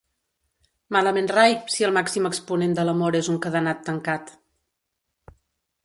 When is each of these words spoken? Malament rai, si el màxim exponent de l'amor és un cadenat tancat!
Malament 0.95 1.29
rai, 1.33 1.57
si 1.75 1.87
el 1.89 1.93
màxim 1.99 2.29
exponent 2.31 2.73
de 2.79 2.87
l'amor 2.89 3.19
és 3.21 3.31
un 3.35 3.39
cadenat 3.47 3.85
tancat! 3.91 4.37